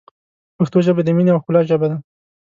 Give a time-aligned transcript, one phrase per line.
[0.57, 1.97] پښتو ژبه، د مینې او ښکلا ژبه ده.